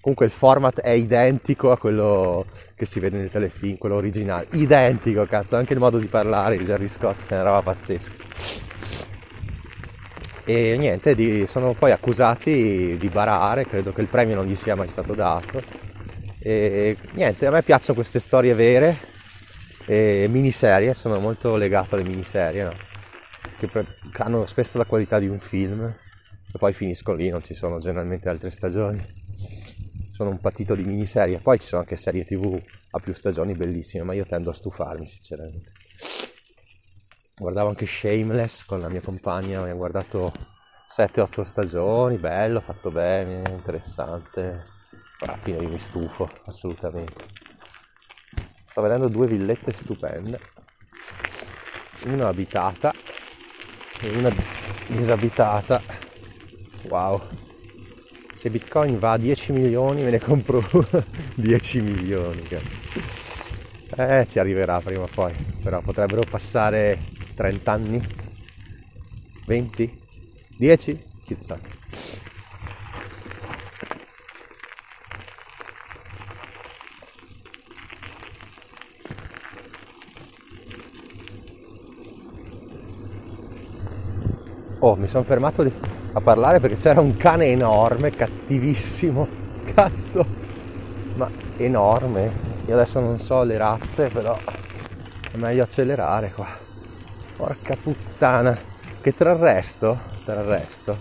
Comunque 0.00 0.26
il 0.26 0.32
format 0.32 0.80
è 0.80 0.90
identico 0.90 1.72
a 1.72 1.78
quello 1.78 2.46
che 2.74 2.86
si 2.86 3.00
vede 3.00 3.18
nel 3.18 3.30
telefilm, 3.30 3.76
quello 3.76 3.96
originale. 3.96 4.46
Identico, 4.52 5.26
cazzo, 5.26 5.56
anche 5.56 5.74
il 5.74 5.78
modo 5.78 5.98
di 5.98 6.06
parlare 6.06 6.56
di 6.56 6.64
Jerry 6.64 6.88
Scott 6.88 7.20
se 7.20 7.34
ne 7.34 7.40
era 7.40 7.60
pazzesco. 7.60 8.12
E 10.44 10.76
niente, 10.78 11.14
di, 11.14 11.46
sono 11.46 11.74
poi 11.74 11.92
accusati 11.92 12.96
di 12.98 13.08
barare, 13.08 13.66
credo 13.66 13.92
che 13.92 14.00
il 14.00 14.08
premio 14.08 14.36
non 14.36 14.46
gli 14.46 14.56
sia 14.56 14.74
mai 14.74 14.88
stato 14.88 15.14
dato 15.14 15.88
e 16.42 16.96
niente, 17.12 17.46
a 17.46 17.50
me 17.50 17.62
piacciono 17.62 17.98
queste 17.98 18.18
storie 18.18 18.54
vere 18.54 18.98
e 19.84 20.26
miniserie, 20.30 20.94
sono 20.94 21.18
molto 21.20 21.54
legato 21.56 21.96
alle 21.96 22.08
miniserie, 22.08 22.64
no? 22.64 22.72
che 23.58 23.68
hanno 24.22 24.46
spesso 24.46 24.78
la 24.78 24.86
qualità 24.86 25.18
di 25.18 25.28
un 25.28 25.38
film 25.38 25.82
e 25.82 26.58
poi 26.58 26.72
finiscono 26.72 27.18
lì, 27.18 27.28
non 27.28 27.42
ci 27.42 27.52
sono 27.52 27.78
generalmente 27.78 28.30
altre 28.30 28.50
stagioni. 28.50 29.19
Sono 30.20 30.32
un 30.32 30.40
patito 30.40 30.74
di 30.74 30.84
miniserie, 30.84 31.38
poi 31.38 31.58
ci 31.58 31.66
sono 31.66 31.80
anche 31.80 31.96
serie 31.96 32.26
tv 32.26 32.60
a 32.90 32.98
più 32.98 33.14
stagioni 33.14 33.54
bellissime, 33.54 34.04
ma 34.04 34.12
io 34.12 34.26
tendo 34.26 34.50
a 34.50 34.52
stufarmi 34.52 35.08
sinceramente. 35.08 35.72
Guardavo 37.38 37.70
anche 37.70 37.86
Shameless 37.86 38.66
con 38.66 38.80
la 38.80 38.90
mia 38.90 39.00
compagna, 39.00 39.60
abbiamo 39.60 39.78
guardato 39.78 40.30
7-8 40.94 41.40
stagioni, 41.40 42.18
bello, 42.18 42.60
fatto 42.60 42.90
bene, 42.90 43.50
interessante. 43.50 44.66
Alla 45.20 45.38
fine 45.38 45.56
io 45.56 45.70
mi 45.70 45.80
stufo 45.80 46.30
assolutamente. 46.44 47.24
Sto 48.68 48.82
vedendo 48.82 49.08
due 49.08 49.26
villette 49.26 49.72
stupende. 49.72 50.38
Una 52.04 52.28
abitata 52.28 52.92
e 54.02 54.16
una 54.18 54.30
disabitata. 54.86 55.80
Wow 56.90 57.39
se 58.40 58.48
bitcoin 58.48 58.98
va 58.98 59.12
a 59.12 59.18
10 59.18 59.52
milioni 59.52 60.02
me 60.02 60.08
ne 60.08 60.18
compro 60.18 60.64
10 61.34 61.78
milioni 61.84 62.42
cazzo. 62.44 62.82
Eh 63.94 64.24
ci 64.26 64.38
arriverà 64.38 64.80
prima 64.80 65.02
o 65.02 65.08
poi 65.12 65.34
però 65.62 65.82
potrebbero 65.82 66.22
passare 66.22 66.98
30 67.34 67.72
anni. 67.72 68.02
20 69.44 69.92
10 70.56 70.98
chi 71.22 71.36
lo 71.36 71.42
sa 71.42 71.58
Oh, 84.82 84.96
mi 84.96 85.06
sono 85.08 85.24
fermato 85.24 85.62
di, 85.62 85.70
a 86.12 86.20
parlare 86.20 86.58
perché 86.58 86.76
c'era 86.76 87.00
un 87.00 87.16
cane 87.16 87.46
enorme, 87.46 88.10
cattivissimo, 88.10 89.28
cazzo, 89.74 90.26
ma 91.14 91.30
enorme. 91.56 92.48
Io 92.66 92.74
adesso 92.74 93.00
non 93.00 93.18
so 93.18 93.42
le 93.42 93.56
razze, 93.56 94.08
però 94.08 94.36
è 95.30 95.36
meglio 95.36 95.62
accelerare 95.62 96.32
qua. 96.32 96.48
Porca 97.36 97.76
puttana, 97.76 98.58
che 99.00 99.14
tra 99.14 99.32
il 99.32 99.38
resto, 99.38 99.98
tra 100.24 100.40
il 100.40 100.46
resto, 100.46 100.98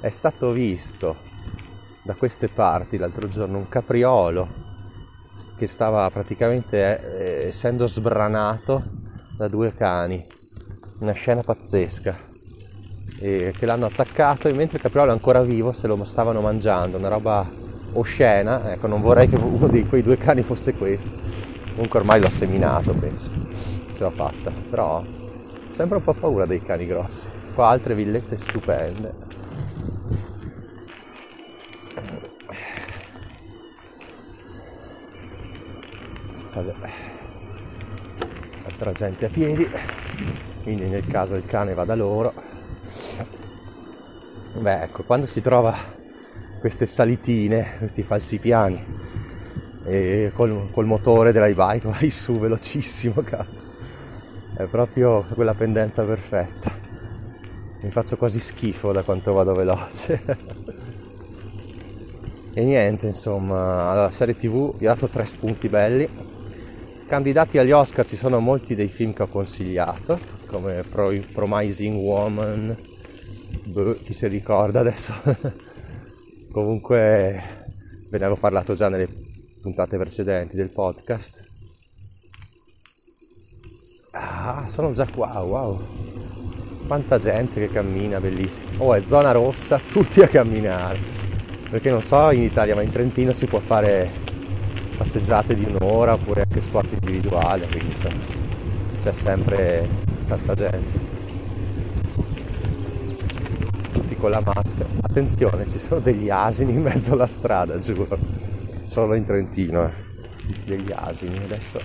è 0.00 0.10
stato 0.10 0.52
visto 0.52 1.24
da 2.02 2.14
queste 2.14 2.48
parti 2.48 2.98
l'altro 2.98 3.26
giorno 3.26 3.58
un 3.58 3.68
capriolo 3.68 4.64
che 5.56 5.66
stava 5.66 6.08
praticamente 6.10 7.42
eh, 7.42 7.48
essendo 7.48 7.88
sbranato 7.88 8.84
da 9.36 9.48
due 9.48 9.72
cani. 9.72 10.24
Una 11.00 11.12
scena 11.12 11.42
pazzesca 11.42 12.34
e 13.18 13.54
che 13.56 13.66
l'hanno 13.66 13.86
attaccato 13.86 14.48
e 14.48 14.52
mentre 14.52 14.76
il 14.76 14.82
capriolo 14.82 15.10
è 15.10 15.12
ancora 15.12 15.42
vivo 15.42 15.72
se 15.72 15.86
lo 15.86 16.02
stavano 16.04 16.40
mangiando, 16.40 16.98
una 16.98 17.08
roba 17.08 17.48
oscena, 17.92 18.72
ecco 18.72 18.86
non 18.86 19.00
vorrei 19.00 19.28
che 19.28 19.36
uno 19.36 19.68
di 19.68 19.86
quei 19.86 20.02
due 20.02 20.18
cani 20.18 20.42
fosse 20.42 20.74
questo, 20.74 21.10
comunque 21.70 22.00
ormai 22.00 22.20
l'ho 22.20 22.28
seminato 22.28 22.92
penso, 22.94 23.30
ce 23.94 24.02
l'ho 24.02 24.10
fatta, 24.10 24.50
però 24.70 25.02
sempre 25.70 25.96
un 25.96 26.04
po' 26.04 26.12
paura 26.12 26.44
dei 26.46 26.60
cani 26.60 26.86
grossi, 26.86 27.26
qua 27.54 27.68
altre 27.68 27.94
villette 27.94 28.36
stupende. 28.38 29.24
Altra 38.64 38.92
gente 38.92 39.26
a 39.26 39.28
piedi, 39.28 39.68
quindi 40.62 40.86
nel 40.86 41.06
caso 41.06 41.34
il 41.34 41.44
cane 41.44 41.74
va 41.74 41.84
da 41.84 41.94
loro 41.94 42.32
Beh, 44.58 44.82
ecco, 44.82 45.02
quando 45.02 45.26
si 45.26 45.40
trova 45.40 45.74
queste 46.58 46.86
salitine, 46.86 47.74
questi 47.78 48.02
falsi 48.02 48.38
piani, 48.38 48.82
e 49.82 50.30
col, 50.32 50.68
col 50.70 50.86
motore 50.86 51.32
dell'iBike 51.32 51.88
vai 51.88 52.10
su 52.10 52.38
velocissimo, 52.38 53.22
cazzo. 53.22 53.68
È 54.54 54.64
proprio 54.66 55.24
quella 55.34 55.54
pendenza 55.54 56.04
perfetta. 56.04 56.74
Mi 57.80 57.90
faccio 57.90 58.16
quasi 58.16 58.40
schifo 58.40 58.92
da 58.92 59.02
quanto 59.02 59.32
vado 59.32 59.54
veloce. 59.54 60.22
e 62.52 62.64
niente, 62.64 63.06
insomma, 63.06 63.90
alla 63.90 64.10
serie 64.10 64.34
TV 64.34 64.74
vi 64.78 64.86
ho 64.86 64.88
dato 64.88 65.08
tre 65.08 65.24
spunti 65.26 65.68
belli. 65.68 66.08
Candidati 67.06 67.58
agli 67.58 67.70
Oscar 67.70 68.06
ci 68.06 68.16
sono 68.16 68.40
molti 68.40 68.74
dei 68.74 68.88
film 68.88 69.12
che 69.12 69.22
ho 69.22 69.28
consigliato, 69.28 70.18
come 70.46 70.84
Pro- 70.88 71.12
Promising 71.32 71.96
Woman, 71.96 72.76
boh, 73.66 73.98
chi 74.02 74.12
si 74.12 74.26
ricorda 74.28 74.80
adesso. 74.80 75.12
Comunque 76.50 77.64
ve 78.08 78.18
ne 78.18 78.24
avevo 78.24 78.40
parlato 78.40 78.74
già 78.74 78.88
nelle 78.88 79.08
puntate 79.60 79.96
precedenti 79.98 80.56
del 80.56 80.70
podcast. 80.70 81.44
Ah, 84.12 84.64
sono 84.68 84.92
già 84.92 85.06
qua, 85.06 85.40
wow. 85.40 85.78
Quanta 86.86 87.18
gente 87.18 87.60
che 87.60 87.70
cammina, 87.70 88.20
bellissimo. 88.20 88.68
Oh, 88.78 88.94
è 88.94 89.02
zona 89.04 89.32
rossa, 89.32 89.78
tutti 89.90 90.22
a 90.22 90.28
camminare. 90.28 90.98
Perché 91.68 91.90
non 91.90 92.00
so 92.00 92.30
in 92.30 92.42
Italia, 92.42 92.74
ma 92.74 92.82
in 92.82 92.90
Trentino 92.90 93.32
si 93.32 93.46
può 93.46 93.58
fare 93.58 94.10
passeggiate 94.96 95.54
di 95.54 95.64
un'ora 95.64 96.14
oppure 96.14 96.42
anche 96.42 96.60
sport 96.60 96.90
individuali, 96.92 97.66
quindi 97.68 97.92
insomma, 97.92 98.24
c'è 99.00 99.12
sempre 99.12 99.88
tanta 100.26 100.54
gente. 100.54 101.14
Tutti 103.92 104.15
con 104.26 104.30
la 104.30 104.42
maschera. 104.44 104.88
Attenzione, 105.02 105.68
ci 105.68 105.78
sono 105.78 106.00
degli 106.00 106.28
asini 106.28 106.72
in 106.72 106.82
mezzo 106.82 107.12
alla 107.12 107.28
strada, 107.28 107.78
giuro. 107.78 108.18
Solo 108.84 109.14
in 109.14 109.24
Trentino, 109.24 109.86
eh. 109.86 109.94
Degli 110.64 110.92
asini, 110.92 111.44
adesso 111.44 111.80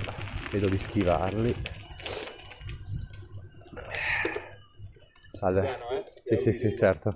vedo 0.51 0.67
di 0.67 0.77
schivarli. 0.77 1.55
Salve. 5.31 5.79
Sì, 6.21 6.37
sì, 6.37 6.51
sì, 6.51 6.75
certo. 6.75 7.15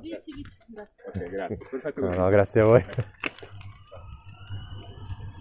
Ok, 1.08 1.30
grazie. 1.30 1.58
No, 1.96 2.14
no, 2.14 2.30
grazie 2.30 2.62
a 2.62 2.66
voi. 2.66 2.86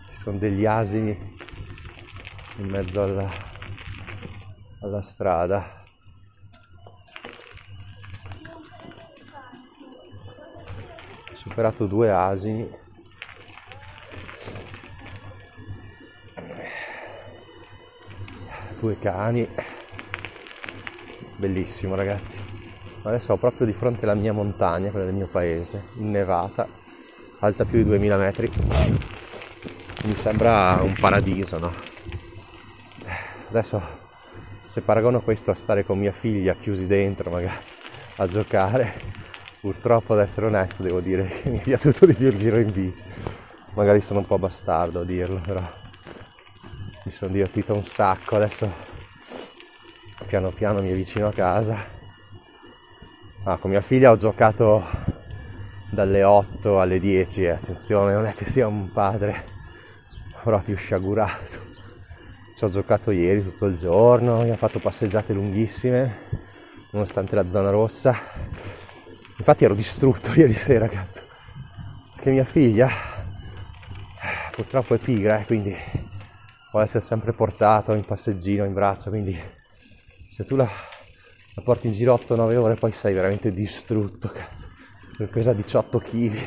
Ci 0.09 0.17
sono 0.17 0.39
degli 0.39 0.65
asini 0.65 1.37
in 2.59 2.71
mezzo 2.71 3.03
alla, 3.03 3.31
alla 4.81 5.03
strada. 5.03 5.84
Superato 11.45 11.87
due 11.87 12.11
asini. 12.11 12.67
Due 18.79 18.99
cani. 18.99 19.47
Bellissimo 21.37 21.95
ragazzi. 21.95 22.39
Adesso 23.03 23.35
ho 23.35 23.37
proprio 23.37 23.67
di 23.67 23.75
fronte 23.75 24.07
la 24.07 24.15
mia 24.15 24.33
montagna, 24.33 24.91
quella 24.91 25.05
del 25.05 25.15
mio 25.15 25.27
paese, 25.27 25.89
innevata, 25.97 26.67
alta 27.41 27.67
più 27.67 27.79
di 27.79 27.85
2000 27.85 28.17
metri. 28.17 28.51
Mi 30.05 30.15
sembra 30.15 30.79
un 30.81 30.95
paradiso, 30.99 31.59
no? 31.59 31.73
Adesso 33.51 33.83
se 34.67 34.81
paragono 34.81 35.21
questo 35.21 35.51
a 35.51 35.55
stare 35.55 35.85
con 35.85 35.99
mia 35.99 36.13
figlia 36.13 36.55
chiusi 36.55 36.87
dentro 36.87 37.31
magari 37.31 37.57
a 38.17 38.27
giocare, 38.27 39.24
purtroppo 39.65 40.13
ad 40.13 40.21
essere 40.21 40.45
onesto 40.45 40.83
devo 40.83 41.01
dire 41.01 41.27
che 41.41 41.49
mi 41.49 41.59
è 41.59 41.63
piaciuto 41.63 42.05
di 42.05 42.13
più 42.13 42.27
il 42.27 42.37
giro 42.37 42.59
in 42.59 42.71
bici. 42.71 43.03
Magari 43.73 44.03
sono 44.03 44.19
un 44.19 44.27
po' 44.27 44.39
bastardo 44.39 45.01
a 45.01 45.05
dirlo, 45.05 45.41
però 45.41 45.63
mi 47.05 47.11
sono 47.11 47.33
divertito 47.33 47.73
un 47.73 47.85
sacco. 47.85 48.37
Adesso 48.37 48.71
piano 50.27 50.51
piano 50.51 50.83
mi 50.83 50.91
avvicino 50.91 51.29
a 51.29 51.33
casa 51.33 52.03
Ah, 53.47 53.59
con 53.59 53.71
mia 53.71 53.83
figlia 53.83 54.11
ho 54.11 54.17
giocato 54.17 54.83
dalle 55.91 56.25
8 56.25 56.81
alle 56.81 56.99
10 56.99 57.45
e 57.45 57.51
attenzione, 57.51 58.15
non 58.15 58.25
è 58.25 58.35
che 58.35 58.47
sia 58.47 58.67
un 58.67 58.91
padre 58.91 59.45
proprio 60.43 60.77
sciagurato. 60.77 61.73
Ci 62.57 62.65
ho 62.65 62.69
giocato 62.71 63.11
ieri 63.11 63.43
tutto 63.43 63.67
il 63.67 63.77
giorno, 63.77 64.41
abbiamo 64.41 64.57
fatto 64.57 64.79
passeggiate 64.79 65.35
lunghissime, 65.35 66.21
nonostante 66.93 67.35
la 67.35 67.51
zona 67.51 67.69
rossa. 67.69 68.84
Infatti 69.37 69.65
ero 69.65 69.75
distrutto 69.75 70.33
ieri 70.39 70.55
sera, 70.55 70.89
cazzo. 70.89 71.23
Che 72.17 72.31
mia 72.31 72.45
figlia 72.45 72.89
purtroppo 74.53 74.95
è 74.95 74.99
pigra, 74.99 75.41
eh, 75.41 75.45
quindi 75.45 75.77
vuole 76.71 76.87
essere 76.87 77.05
sempre 77.05 77.33
portato 77.33 77.93
in 77.93 78.05
passeggino, 78.05 78.65
in 78.65 78.73
braccio, 78.73 79.11
quindi 79.11 79.39
se 80.29 80.45
tu 80.45 80.55
la 80.55 80.69
la 81.57 81.63
porti 81.63 81.87
in 81.87 81.93
giro 81.93 82.15
8-9 82.15 82.57
ore 82.57 82.75
poi 82.75 82.91
sei 82.91 83.15
veramente 83.15 83.53
distrutto, 83.53 84.29
cazzo. 84.29 84.67
Pesa 85.31 85.53
18 85.53 85.99
kg. 86.01 86.33
Il 86.33 86.41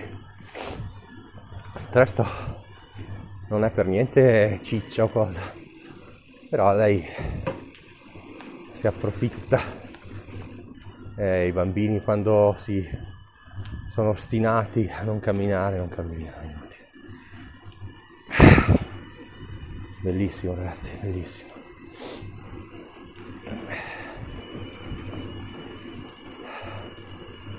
resto 1.91 2.25
non 3.47 3.63
è 3.63 3.71
per 3.71 3.85
niente 3.85 4.59
ciccia 4.61 5.05
o 5.05 5.09
cosa. 5.09 5.43
Però 6.49 6.75
lei 6.75 7.05
si 8.73 8.85
approfitta. 8.85 9.86
E 11.19 11.47
i 11.47 11.51
bambini 11.51 11.99
quando 11.99 12.53
si 12.57 12.87
sono 13.89 14.09
ostinati 14.09 14.87
a 14.87 15.01
non 15.01 15.19
camminare, 15.19 15.77
non 15.77 15.89
camminano, 15.89 16.43
inutile. 16.43 16.85
Bellissimo 20.03 20.53
ragazzi, 20.53 20.91
bellissimo. 21.01 21.49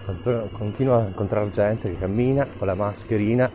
Continu- 0.04 0.52
Continuo 0.52 0.94
a 0.94 1.06
incontrare 1.08 1.50
gente 1.50 1.90
che 1.90 1.98
cammina 1.98 2.46
con 2.46 2.66
la 2.66 2.74
mascherina 2.74 3.50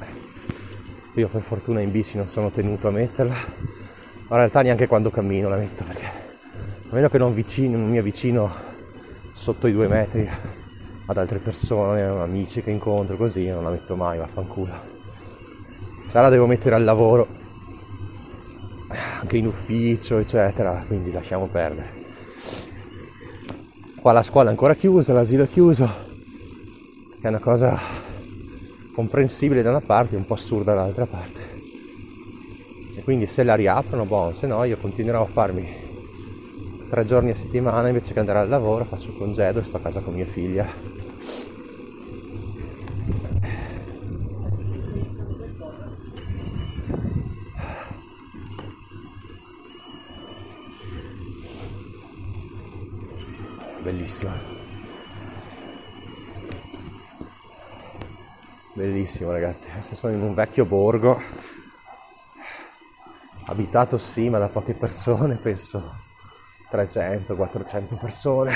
Io 1.16 1.30
per 1.30 1.42
fortuna 1.42 1.80
in 1.80 1.92
bici 1.92 2.18
non 2.18 2.28
sono 2.28 2.52
tenuto 2.52 2.89
a 2.89 2.92
metterla, 2.92 3.34
ma 3.34 3.39
in 3.39 4.36
realtà 4.36 4.62
neanche 4.62 4.88
quando 4.88 5.10
cammino 5.10 5.48
la 5.48 5.56
metto 5.56 5.86
perché 5.86 6.06
a 6.06 6.94
meno 6.94 7.08
che 7.08 7.18
non, 7.18 7.34
vicino, 7.34 7.78
non 7.78 7.89
mi 7.89 7.98
avvicino 7.98 8.72
sotto 9.34 9.67
i 9.67 9.74
due 9.74 9.88
metri 9.88 10.30
ad 11.06 11.17
altre 11.17 11.39
persone, 11.39 12.02
amici 12.04 12.62
che 12.62 12.72
incontro 12.72 13.17
così, 13.17 13.48
non 13.48 13.63
la 13.63 13.69
metto 13.69 13.96
mai, 13.96 14.17
vaffanculo. 14.17 14.91
Se 16.08 16.19
la 16.19 16.30
devo 16.30 16.46
mettere 16.46 16.76
al 16.76 16.84
lavoro, 16.84 17.28
anche 19.19 19.38
in 19.38 19.48
ufficio, 19.48 20.19
eccetera, 20.19 20.84
quindi 20.88 21.12
lasciamo 21.12 21.48
perdere. 21.48 22.02
Qua 24.00 24.12
la 24.12 24.24
scuola 24.24 24.48
è 24.48 24.52
ancora 24.52 24.76
chiusa, 24.76 25.13
l'asilo 25.13 25.43
è 25.43 25.48
chiuso, 25.50 25.89
è 27.19 27.28
una 27.28 27.39
cosa 27.39 27.80
comprensibile 28.93 29.62
da 29.62 29.72
una 29.72 29.82
parte 29.82 30.15
e 30.15 30.17
un 30.17 30.26
po' 30.26 30.36
assurda 30.36 30.74
dall'altra 30.74 31.06
parte. 31.06 31.52
E 32.96 33.02
quindi 33.02 33.26
se 33.28 33.43
la 33.43 33.56
riaprono, 33.56 34.06
buono, 34.06 34.34
se 34.34 34.46
no 34.46 34.63
io 34.65 34.78
continuerò 34.78 35.24
a 35.24 35.26
farmi 35.26 35.83
tre 36.93 37.06
giorni 37.06 37.32
a 37.32 37.36
settimana 37.36 37.88
invece 37.88 38.13
che 38.13 38.19
andare 38.19 38.38
al 38.38 38.47
lavoro, 38.47 38.86
faccio 38.86 39.10
il 39.10 39.17
congedo 39.17 39.58
e 39.58 39.63
sto 39.63 39.77
a 39.77 39.79
casa 39.79 40.01
con 40.01 40.13
mia 40.13 40.27
figlia. 40.27 40.67
Bellissima. 53.82 54.39
Bellissimo 58.75 59.32
ragazzi, 59.32 59.71
adesso 59.71 59.95
sono 59.95 60.13
in 60.13 60.21
un 60.21 60.36
vecchio 60.36 60.65
borgo, 60.65 61.19
abitato 63.47 63.97
sì 63.97 64.29
ma 64.29 64.38
da 64.38 64.49
poche 64.49 64.75
persone, 64.75 65.38
penso 65.38 66.12
300-400 66.73 67.97
persone. 67.97 68.53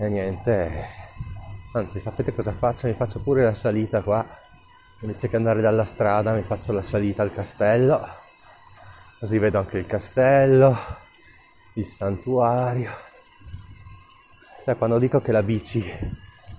E 0.00 0.08
niente, 0.08 0.86
anzi 1.72 1.98
sapete 1.98 2.32
cosa 2.34 2.52
faccio? 2.52 2.86
Mi 2.86 2.94
faccio 2.94 3.20
pure 3.20 3.42
la 3.42 3.54
salita 3.54 4.00
qua, 4.02 4.24
invece 5.00 5.28
che 5.28 5.36
andare 5.36 5.60
dalla 5.60 5.84
strada 5.84 6.32
mi 6.32 6.42
faccio 6.42 6.72
la 6.72 6.82
salita 6.82 7.22
al 7.22 7.32
castello, 7.32 8.00
così 9.18 9.38
vedo 9.38 9.58
anche 9.58 9.78
il 9.78 9.86
castello, 9.86 10.76
il 11.74 11.84
santuario 11.84 13.06
cioè, 14.68 14.76
quando 14.76 14.98
dico 14.98 15.18
che 15.20 15.32
la 15.32 15.42
bici 15.42 15.82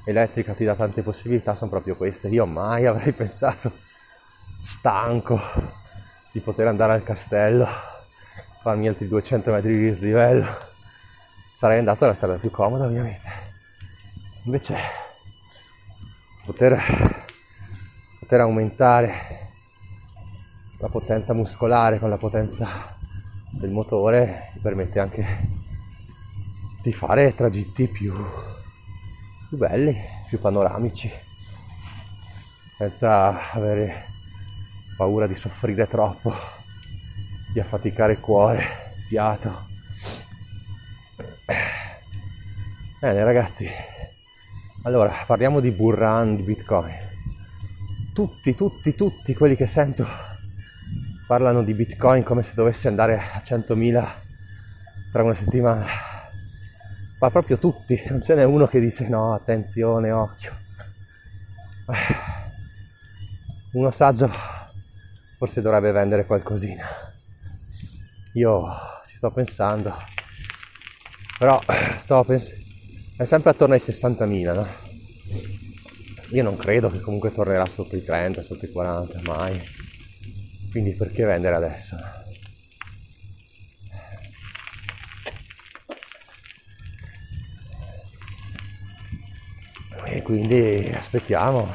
elettrica 0.04 0.56
ti 0.56 0.66
dà 0.66 0.74
tante 0.74 1.04
possibilità, 1.04 1.54
sono 1.54 1.70
proprio 1.70 1.96
queste. 1.96 2.28
Io 2.30 2.48
mai 2.48 2.88
avrei 2.88 3.12
pensato, 3.14 3.72
stanco, 4.64 5.40
di 6.32 6.42
poter 6.42 6.68
andare 6.68 6.94
al 6.94 7.04
castello, 7.04 7.68
farmi 8.62 8.88
altri 8.88 9.08
200 9.08 9.52
metri 9.52 9.78
di 9.78 9.86
dislivello. 9.86 10.48
Sarei 11.54 11.80
andato 11.80 12.06
alla 12.06 12.14
strada 12.14 12.38
più 12.38 12.52
comoda, 12.52 12.86
ovviamente. 12.86 13.28
Invece, 14.44 14.76
poter, 16.46 16.78
poter 18.20 18.40
aumentare 18.42 19.48
la 20.78 20.88
potenza 20.88 21.34
muscolare 21.34 22.00
con 22.00 22.10
la 22.10 22.18
potenza 22.18 22.96
del 23.52 23.70
motore 23.70 24.50
ti 24.54 24.60
permette 24.60 25.00
anche 25.00 25.58
di 26.82 26.94
fare 26.94 27.34
tragitti 27.34 27.88
più, 27.90 28.14
più 29.50 29.58
belli, 29.58 29.98
più 30.28 30.40
panoramici, 30.40 31.12
senza 32.78 33.52
avere 33.52 34.09
paura 35.00 35.28
di 35.28 35.36
soffrire 35.36 35.88
troppo, 35.88 36.34
di 37.54 37.62
affaticare 37.62 38.12
il 38.12 38.20
cuore, 38.20 38.92
il 38.98 39.04
fiato. 39.08 39.68
Bene 43.00 43.24
ragazzi, 43.24 43.66
allora 44.84 45.14
parliamo 45.26 45.62
di 45.62 45.72
burran, 45.72 46.36
di 46.36 46.42
bitcoin. 46.44 46.98
Tutti, 48.14 48.54
tutti, 48.54 48.94
tutti 48.94 49.34
quelli 49.34 49.56
che 49.56 49.68
sento 49.68 50.06
parlano 51.26 51.64
di 51.64 51.74
bitcoin 51.74 52.24
come 52.24 52.44
se 52.44 52.52
dovesse 52.54 52.90
andare 52.90 53.18
a 53.18 53.40
100.000 53.42 54.08
tra 55.14 55.24
una 55.24 55.36
settimana 55.36 55.86
ma 57.20 57.30
proprio 57.30 57.58
tutti, 57.58 58.02
non 58.10 58.22
ce 58.22 58.36
n'è 58.36 58.44
uno 58.44 58.68
che 58.68 58.82
dice 58.82 59.08
no, 59.08 59.34
attenzione, 59.34 60.12
occhio. 60.12 60.52
Uno 63.72 63.92
saggio 63.92 64.58
forse 65.40 65.62
dovrebbe 65.62 65.94
vendere 65.94 66.26
qualcosina. 66.26 66.86
Io 68.34 68.68
ci 69.08 69.16
sto 69.16 69.32
pensando, 69.32 69.96
però 71.38 71.62
sto 71.96 72.26
pensando, 72.26 72.62
è 73.16 73.24
sempre 73.24 73.52
attorno 73.52 73.74
ai 73.74 73.80
60.000, 73.80 74.54
no? 74.54 74.68
Io 76.32 76.44
non 76.44 76.58
credo 76.58 76.92
che 76.92 77.00
comunque 77.00 77.32
tornerà 77.32 77.66
sotto 77.68 77.96
i 77.96 78.04
30, 78.04 78.44
sotto 78.44 78.66
i 78.66 78.72
40, 78.72 79.22
mai. 79.24 79.60
Quindi 80.72 80.94
perché 80.94 81.24
vendere 81.24 81.56
adesso? 81.56 81.96
e 90.12 90.24
quindi 90.24 90.92
aspettiamo 90.92 91.72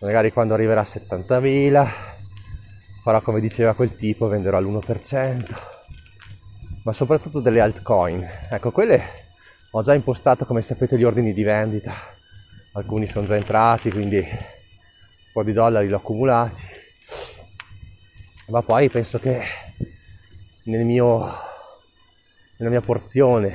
magari 0.00 0.32
quando 0.32 0.54
arriverà 0.54 0.80
a 0.80 0.84
70.000 0.84 2.16
farò 3.02 3.20
come 3.22 3.40
diceva 3.40 3.74
quel 3.74 3.94
tipo 3.94 4.28
venderò 4.28 4.58
all'1% 4.58 5.76
ma 6.88 6.94
soprattutto 6.94 7.40
delle 7.40 7.60
altcoin. 7.60 8.26
Ecco 8.48 8.70
quelle 8.70 9.26
ho 9.72 9.82
già 9.82 9.92
impostato 9.92 10.46
come 10.46 10.62
sapete 10.62 10.96
gli 10.96 11.04
ordini 11.04 11.34
di 11.34 11.42
vendita. 11.42 11.92
Alcuni 12.72 13.06
sono 13.06 13.26
già 13.26 13.36
entrati 13.36 13.90
quindi 13.90 14.16
un 14.16 15.32
po' 15.32 15.42
di 15.42 15.52
dollari 15.52 15.86
li 15.86 15.92
ho 15.92 15.98
accumulati. 15.98 16.62
Ma 18.46 18.62
poi 18.62 18.88
penso 18.88 19.18
che 19.18 19.42
nel 20.64 20.86
mio, 20.86 21.30
nella 22.56 22.70
mia 22.70 22.80
porzione 22.80 23.54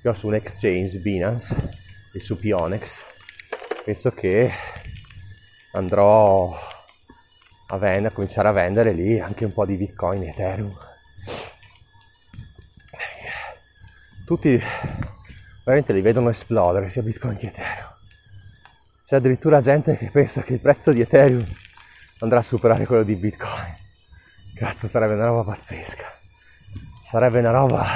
che 0.00 0.08
ho 0.08 0.12
su 0.12 0.28
un 0.28 0.34
exchange 0.34 1.00
Binance 1.00 1.70
e 2.12 2.20
su 2.20 2.36
Pionex 2.36 3.02
penso 3.84 4.12
che 4.12 4.52
andrò 5.72 6.56
a, 7.70 7.76
vendere, 7.76 8.08
a 8.08 8.10
cominciare 8.10 8.48
a 8.48 8.52
vendere 8.52 8.92
lì 8.92 9.18
anche 9.18 9.44
un 9.44 9.52
po' 9.52 9.66
di 9.66 9.76
bitcoin 9.76 10.22
e 10.22 10.28
ethereum. 10.28 10.74
Tutti 14.24 14.62
veramente 15.64 15.92
li 15.92 16.00
vedono 16.00 16.30
esplodere 16.30 16.88
sia 16.88 17.02
bitcoin 17.02 17.36
che 17.36 17.46
ethereum. 17.46 17.96
C'è 19.04 19.16
addirittura 19.16 19.60
gente 19.60 19.96
che 19.96 20.10
pensa 20.10 20.42
che 20.42 20.54
il 20.54 20.60
prezzo 20.60 20.92
di 20.92 21.00
ethereum 21.00 21.46
andrà 22.20 22.40
a 22.40 22.42
superare 22.42 22.84
quello 22.86 23.04
di 23.04 23.16
bitcoin. 23.16 23.76
Cazzo 24.54 24.88
sarebbe 24.88 25.14
una 25.14 25.26
roba 25.26 25.52
pazzesca. 25.52 26.04
Sarebbe 27.02 27.38
una 27.38 27.50
roba 27.50 27.86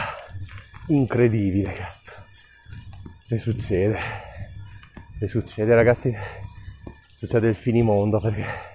incredibile 0.89 1.73
cazzo. 1.73 2.13
Se 3.23 3.37
succede, 3.37 3.99
se 5.19 5.29
succede 5.29 5.75
ragazzi, 5.75 6.15
succede 7.17 7.49
il 7.49 7.55
finimondo 7.55 8.21
perché 8.21 8.72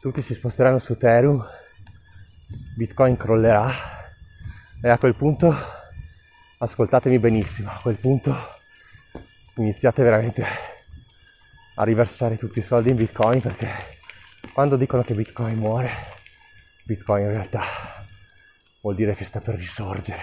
tutti 0.00 0.22
si 0.22 0.34
sposteranno 0.34 0.78
su 0.78 0.92
Ethereum, 0.92 1.44
Bitcoin 2.76 3.16
crollerà 3.16 3.70
e 4.80 4.88
a 4.88 4.96
quel 4.96 5.16
punto, 5.16 5.52
ascoltatemi 6.58 7.18
benissimo, 7.18 7.70
a 7.70 7.80
quel 7.82 7.98
punto 7.98 8.34
iniziate 9.56 10.04
veramente 10.04 10.46
a 11.74 11.82
riversare 11.82 12.36
tutti 12.36 12.60
i 12.60 12.62
soldi 12.62 12.90
in 12.90 12.96
Bitcoin 12.96 13.40
perché 13.40 13.68
quando 14.52 14.76
dicono 14.76 15.02
che 15.02 15.14
Bitcoin 15.14 15.58
muore, 15.58 15.90
Bitcoin 16.84 17.24
in 17.24 17.30
realtà 17.30 17.62
vuol 18.80 18.94
dire 18.94 19.16
che 19.16 19.24
sta 19.24 19.40
per 19.40 19.56
risorgere. 19.56 20.22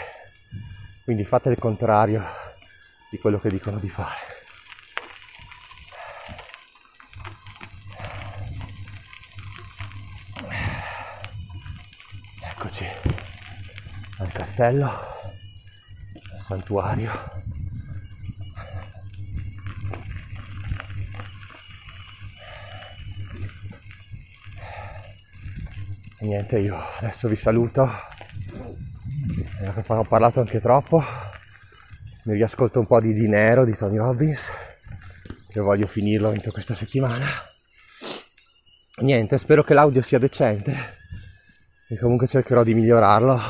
Quindi 1.03 1.25
fate 1.25 1.49
il 1.49 1.59
contrario 1.59 2.23
di 3.11 3.17
quello 3.17 3.39
che 3.39 3.49
dicono 3.49 3.77
di 3.77 3.89
fare. 3.89 4.44
Eccoci 12.65 12.85
al 14.17 14.31
castello, 14.31 14.87
al 14.87 16.39
santuario. 16.39 17.11
E 26.17 26.25
niente, 26.25 26.57
io 26.57 26.75
adesso 26.97 27.27
vi 27.27 27.35
saluto. 27.35 27.87
Ho 29.85 30.03
parlato 30.05 30.39
anche 30.39 30.59
troppo 30.59 31.03
mi 32.23 32.33
riascolto 32.33 32.79
un 32.79 32.87
po' 32.87 32.99
di 32.99 33.13
Dinero 33.13 33.63
di 33.63 33.77
Tony 33.77 33.97
Robbins 33.97 34.51
che 35.49 35.59
voglio 35.59 35.85
finirlo 35.85 36.31
entro 36.31 36.51
questa 36.51 36.73
settimana. 36.73 37.27
Niente, 39.01 39.37
spero 39.37 39.63
che 39.63 39.75
l'audio 39.75 40.01
sia 40.01 40.17
decente 40.17 41.03
e 41.87 41.97
comunque 41.97 42.27
cercherò 42.27 42.63
di 42.63 42.73
migliorarlo 42.73 43.41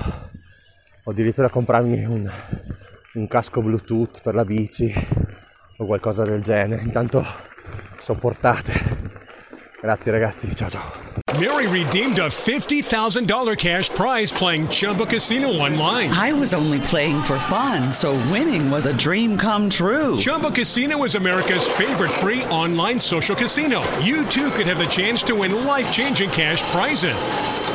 o 1.03 1.11
addirittura 1.11 1.49
comprarmi 1.49 2.03
un, 2.03 2.29
un 3.13 3.27
casco 3.27 3.61
Bluetooth 3.61 4.21
per 4.21 4.35
la 4.35 4.43
bici 4.43 4.93
o 5.77 5.85
qualcosa 5.85 6.25
del 6.25 6.41
genere. 6.41 6.81
Intanto 6.81 7.25
sopportate. 7.99 9.13
Grazie 9.81 10.11
ragazzi, 10.11 10.55
ciao 10.55 10.69
ciao. 10.69 10.91
Mary 11.39 11.67
redeemed 11.67 12.17
a 12.17 12.27
$50,000 12.27 13.55
cash 13.57 13.89
prize 13.89 14.31
playing 14.31 14.67
Chumba 14.69 15.05
Casino 15.05 15.49
online. 15.49 16.09
I 16.11 16.31
was 16.31 16.53
only 16.53 16.79
playing 16.79 17.21
for 17.23 17.37
fun, 17.37 17.91
so 17.91 18.13
winning 18.31 18.71
was 18.71 18.85
a 18.85 18.93
dream 18.93 19.37
come 19.37 19.69
true. 19.69 20.15
Chumba 20.17 20.49
Casino 20.49 21.03
is 21.03 21.15
America's 21.15 21.67
favorite 21.67 22.11
free 22.11 22.43
online 22.45 22.99
social 22.99 23.35
casino. 23.35 23.81
You 24.01 24.25
too 24.25 24.49
could 24.51 24.65
have 24.65 24.79
the 24.79 24.87
chance 24.87 25.23
to 25.23 25.35
win 25.35 25.65
life 25.65 25.91
changing 25.91 26.29
cash 26.29 26.63
prizes. 26.71 27.74